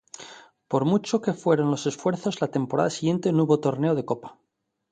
[0.67, 4.39] Por muchos que fueron los esfuerzos la temporada siguiente no hubo torneo de copa.